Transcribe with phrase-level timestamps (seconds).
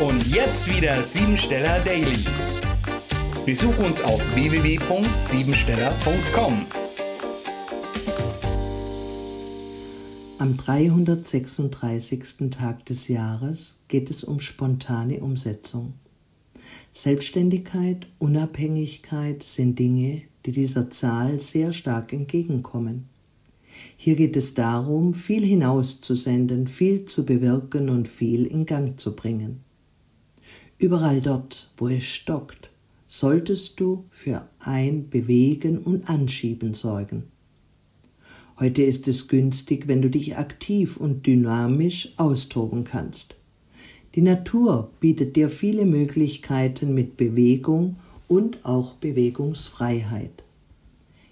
[0.00, 2.24] Und jetzt wieder Siebensteller Daily.
[3.46, 6.66] Besuch uns auf www.siebensteller.com.
[10.38, 12.50] Am 336.
[12.50, 15.94] Tag des Jahres geht es um spontane Umsetzung.
[16.90, 23.08] Selbstständigkeit, Unabhängigkeit sind Dinge, die dieser Zahl sehr stark entgegenkommen.
[23.96, 29.63] Hier geht es darum, viel hinauszusenden, viel zu bewirken und viel in Gang zu bringen.
[30.78, 32.70] Überall dort, wo es stockt,
[33.06, 37.24] solltest du für ein Bewegen und Anschieben sorgen.
[38.58, 43.36] Heute ist es günstig, wenn du dich aktiv und dynamisch austoben kannst.
[44.14, 47.96] Die Natur bietet dir viele Möglichkeiten mit Bewegung
[48.28, 50.44] und auch Bewegungsfreiheit.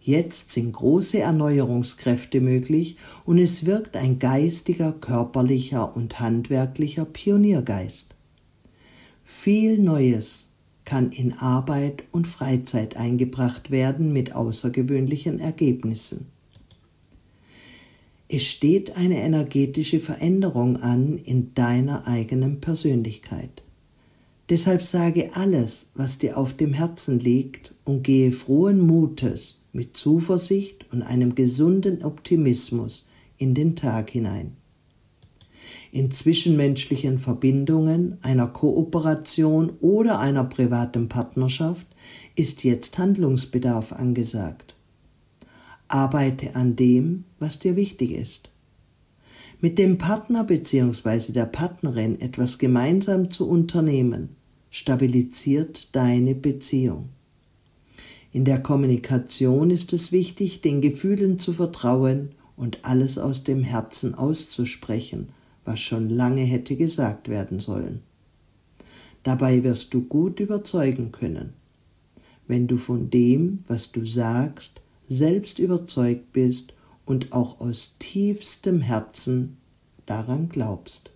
[0.00, 8.15] Jetzt sind große Erneuerungskräfte möglich und es wirkt ein geistiger, körperlicher und handwerklicher Pioniergeist.
[9.28, 10.50] Viel Neues
[10.84, 16.28] kann in Arbeit und Freizeit eingebracht werden mit außergewöhnlichen Ergebnissen.
[18.28, 23.64] Es steht eine energetische Veränderung an in deiner eigenen Persönlichkeit.
[24.48, 30.86] Deshalb sage alles, was dir auf dem Herzen liegt und gehe frohen Mutes mit Zuversicht
[30.92, 33.08] und einem gesunden Optimismus
[33.38, 34.56] in den Tag hinein.
[35.92, 41.86] In zwischenmenschlichen Verbindungen, einer Kooperation oder einer privaten Partnerschaft
[42.34, 44.74] ist jetzt Handlungsbedarf angesagt.
[45.88, 48.50] Arbeite an dem, was dir wichtig ist.
[49.60, 51.32] Mit dem Partner bzw.
[51.32, 54.36] der Partnerin etwas gemeinsam zu unternehmen,
[54.70, 57.08] stabilisiert deine Beziehung.
[58.32, 64.14] In der Kommunikation ist es wichtig, den Gefühlen zu vertrauen und alles aus dem Herzen
[64.14, 65.30] auszusprechen,
[65.66, 68.00] was schon lange hätte gesagt werden sollen.
[69.22, 71.52] Dabei wirst du gut überzeugen können.
[72.46, 76.74] Wenn du von dem, was du sagst, selbst überzeugt bist
[77.04, 79.56] und auch aus tiefstem Herzen
[80.06, 81.10] daran glaubst.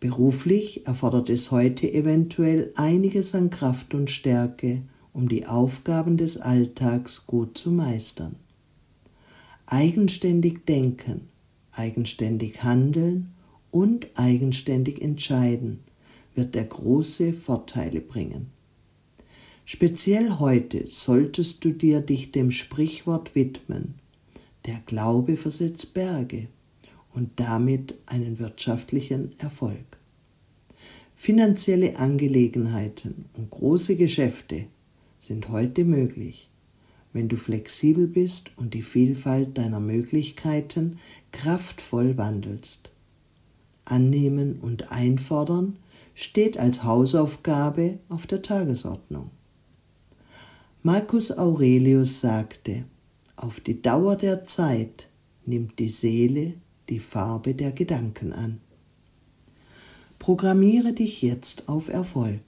[0.00, 7.26] Beruflich erfordert es heute eventuell einiges an Kraft und Stärke, um die Aufgaben des Alltags
[7.26, 8.36] gut zu meistern.
[9.64, 11.28] Eigenständig denken,
[11.76, 13.34] eigenständig handeln
[13.70, 15.80] und eigenständig entscheiden
[16.34, 18.50] wird der große Vorteile bringen.
[19.64, 23.94] Speziell heute solltest du dir dich dem Sprichwort widmen,
[24.66, 26.48] der Glaube versetzt Berge
[27.12, 29.98] und damit einen wirtschaftlichen Erfolg.
[31.16, 34.66] Finanzielle Angelegenheiten und große Geschäfte
[35.18, 36.45] sind heute möglich,
[37.16, 40.98] wenn du flexibel bist und die Vielfalt deiner Möglichkeiten
[41.32, 42.90] kraftvoll wandelst.
[43.86, 45.78] Annehmen und einfordern
[46.14, 49.30] steht als Hausaufgabe auf der Tagesordnung.
[50.82, 52.84] Marcus Aurelius sagte,
[53.34, 55.08] auf die Dauer der Zeit
[55.46, 56.52] nimmt die Seele
[56.90, 58.60] die Farbe der Gedanken an.
[60.18, 62.42] Programmiere dich jetzt auf Erfolg.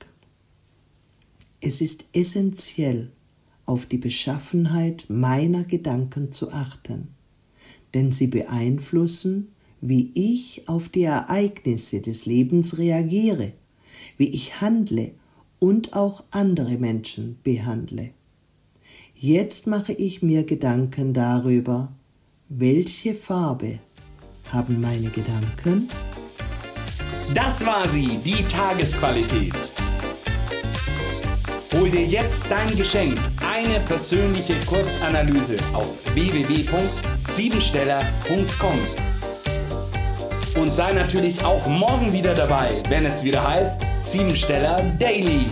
[1.62, 3.10] Es ist essentiell,
[3.68, 7.08] auf die Beschaffenheit meiner Gedanken zu achten,
[7.92, 9.48] denn sie beeinflussen,
[9.82, 13.52] wie ich auf die Ereignisse des Lebens reagiere,
[14.16, 15.12] wie ich handle
[15.58, 18.10] und auch andere Menschen behandle.
[19.14, 21.92] Jetzt mache ich mir Gedanken darüber,
[22.48, 23.80] welche Farbe
[24.50, 25.88] haben meine Gedanken?
[27.34, 29.77] Das war sie, die Tagesqualität.
[31.72, 38.78] Hol dir jetzt dein Geschenk, eine persönliche Kurzanalyse auf www.siebensteller.com.
[40.60, 45.46] Und sei natürlich auch morgen wieder dabei, wenn es wieder heißt Siebensteller Daily.